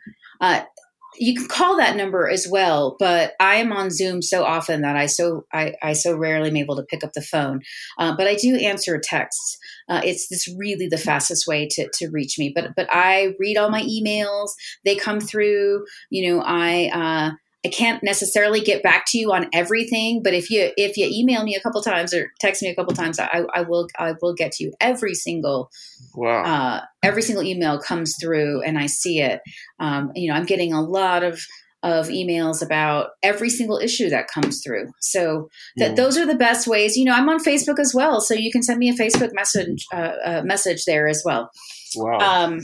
You 1.17 1.35
can 1.35 1.47
call 1.47 1.77
that 1.77 1.97
number 1.97 2.29
as 2.29 2.49
well, 2.49 2.97
but 2.99 3.35
I 3.39 3.57
am 3.57 3.73
on 3.73 3.91
Zoom 3.91 4.23
so 4.23 4.45
often 4.45 4.83
that 4.83 4.97
I 4.97 5.07
so 5.07 5.47
I, 5.53 5.75
I 5.83 5.93
so 5.93 6.17
rarely 6.17 6.49
am 6.49 6.57
able 6.57 6.77
to 6.77 6.83
pick 6.83 7.05
up 7.05 7.13
the 7.13 7.23
phone. 7.23 7.61
Uh, 7.99 8.17
but 8.17 8.27
I 8.27 8.35
do 8.35 8.57
answer 8.57 9.01
texts. 9.03 9.59
Uh, 9.89 10.01
it's 10.05 10.29
this 10.29 10.49
really 10.57 10.89
the 10.89 10.99
fastest 10.99 11.47
way 11.47 11.69
to, 11.73 11.89
to 11.95 12.09
reach 12.09 12.39
me. 12.39 12.53
But 12.55 12.75
but 12.77 12.89
I 12.91 13.35
read 13.39 13.57
all 13.57 13.71
my 13.71 13.83
emails. 13.83 14.51
They 14.85 14.97
come 14.97 15.21
through. 15.21 15.85
You 16.11 16.31
know, 16.31 16.43
I 16.45 16.91
uh, 16.93 17.31
I 17.65 17.71
can't 17.71 18.03
necessarily 18.03 18.61
get 18.61 18.83
back 18.83 19.05
to 19.09 19.19
you 19.19 19.33
on 19.33 19.49
everything, 19.53 20.23
but 20.23 20.35
if 20.35 20.51
you 20.51 20.71
if 20.77 20.97
you 20.97 21.09
email 21.11 21.45
me 21.45 21.55
a 21.55 21.61
couple 21.61 21.81
times 21.83 22.13
or 22.13 22.31
text 22.41 22.63
me 22.63 22.69
a 22.69 22.75
couple 22.75 22.95
times, 22.95 23.19
I, 23.19 23.45
I 23.55 23.63
will 23.63 23.89
I 23.99 24.15
will 24.21 24.35
get 24.35 24.53
to 24.53 24.65
you 24.65 24.73
every 24.81 25.15
single 25.15 25.71
wow 26.15 26.45
uh, 26.45 26.81
every 27.03 27.23
single 27.23 27.45
email 27.45 27.81
comes 27.81 28.17
through 28.21 28.63
and 28.63 28.79
I 28.79 28.87
see 28.87 29.21
it. 29.21 29.41
Um, 29.81 30.13
you 30.15 30.31
know, 30.31 30.37
I'm 30.37 30.47
getting 30.47 30.73
a 30.73 30.83
lot 30.83 31.23
of 31.23 31.41
of 31.85 32.09
emails 32.09 32.65
about 32.65 33.11
every 33.23 33.51
single 33.51 33.79
issue 33.79 34.09
that 34.09 34.27
comes 34.27 34.63
through. 34.65 34.91
So 35.01 35.49
that 35.77 35.93
mm. 35.93 35.97
those 35.97 36.17
are 36.17 36.27
the 36.27 36.35
best 36.35 36.67
ways. 36.67 36.97
You 36.97 37.05
know, 37.05 37.13
I'm 37.13 37.29
on 37.29 37.45
Facebook 37.45 37.79
as 37.79 37.95
well, 37.95 38.21
so 38.21 38.35
you 38.35 38.51
can 38.51 38.63
send 38.63 38.79
me 38.79 38.89
a 38.89 38.95
Facebook 38.95 39.35
message 39.35 39.87
uh, 39.93 40.13
uh, 40.25 40.43
message 40.45 40.85
there 40.87 41.07
as 41.07 41.23
well. 41.25 41.51
Wow. 41.97 42.19
Um, 42.19 42.61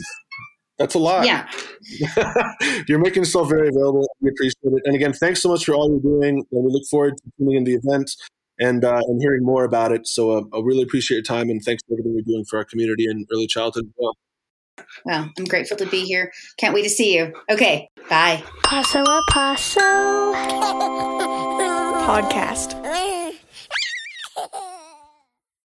that's 0.81 0.95
a 0.95 0.99
lot. 0.99 1.27
Yeah. 1.27 1.47
you're 2.89 2.99
making 2.99 3.23
yourself 3.23 3.51
very 3.51 3.69
available. 3.69 4.09
We 4.21 4.31
appreciate 4.31 4.57
it. 4.65 4.83
And 4.87 4.97
again, 4.97 5.13
thanks 5.13 5.43
so 5.43 5.51
much 5.51 5.67
for 5.67 5.75
all 5.75 5.91
you're 5.91 6.01
doing. 6.01 6.43
And 6.51 6.65
we 6.65 6.73
look 6.73 6.85
forward 6.91 7.19
to 7.19 7.23
tuning 7.39 7.57
in 7.57 7.65
the 7.65 7.75
event 7.75 8.11
and 8.59 8.83
uh, 8.83 9.03
and 9.07 9.21
hearing 9.21 9.45
more 9.45 9.65
about 9.65 9.93
it. 9.93 10.07
So 10.07 10.31
uh, 10.31 10.43
I 10.55 10.61
really 10.63 10.83
appreciate 10.83 11.17
your 11.17 11.23
time 11.23 11.51
and 11.51 11.63
thanks 11.63 11.83
for 11.87 11.93
everything 11.95 12.15
you're 12.15 12.25
doing 12.35 12.47
for 12.47 12.59
our 12.59 12.65
community 12.65 13.05
and 13.05 13.27
early 13.31 13.47
childhood 13.47 13.85
as 13.85 13.93
well. 13.99 14.17
Well, 15.05 15.31
I'm 15.39 15.45
grateful 15.45 15.77
to 15.77 15.87
be 15.87 16.05
here. 16.05 16.33
Can't 16.57 16.73
wait 16.73 16.85
to 16.85 16.91
see 16.91 17.15
you. 17.15 17.35
Okay, 17.51 17.87
bye. 18.09 18.43
Paso 18.63 19.03
a 19.03 19.23
Paso 19.31 19.81
podcast. 22.09 22.81